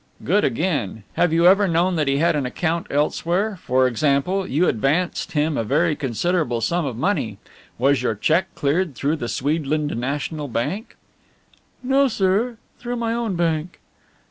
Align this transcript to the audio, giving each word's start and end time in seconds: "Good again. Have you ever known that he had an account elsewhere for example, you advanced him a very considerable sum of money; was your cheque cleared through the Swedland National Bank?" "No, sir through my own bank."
"Good 0.23 0.43
again. 0.43 1.03
Have 1.13 1.31
you 1.31 1.45
ever 1.45 1.67
known 1.67 1.95
that 1.95 2.07
he 2.07 2.17
had 2.17 2.35
an 2.35 2.47
account 2.47 2.87
elsewhere 2.89 3.55
for 3.57 3.85
example, 3.85 4.47
you 4.47 4.67
advanced 4.67 5.33
him 5.33 5.55
a 5.57 5.63
very 5.63 5.95
considerable 5.95 6.59
sum 6.59 6.87
of 6.87 6.97
money; 6.97 7.37
was 7.77 8.01
your 8.01 8.15
cheque 8.15 8.47
cleared 8.55 8.95
through 8.95 9.17
the 9.17 9.29
Swedland 9.29 9.95
National 9.95 10.47
Bank?" 10.47 10.95
"No, 11.83 12.07
sir 12.07 12.57
through 12.79 12.95
my 12.95 13.13
own 13.13 13.35
bank." 13.35 13.77